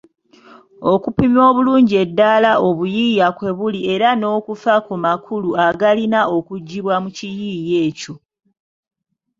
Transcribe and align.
Okupima 0.93 1.39
obulungi 1.49 1.93
eddaala 2.03 2.51
obuyiiya 2.67 3.27
kwe 3.37 3.49
buli 3.57 3.79
era 3.93 4.09
n'okufa 4.19 4.73
ku 4.85 4.93
makulu 5.03 5.49
agalina 5.67 6.21
okuggibwa 6.37 6.95
mu 7.03 7.09
kiyiiye 7.17 7.77
ekyo. 7.89 8.13